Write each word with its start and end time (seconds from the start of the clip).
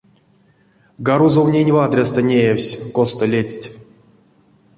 Гарузовнень 1.07 1.73
вадрясто 1.75 2.19
неявсь, 2.29 2.71
косто 2.95 3.25
ледсть. 3.31 3.65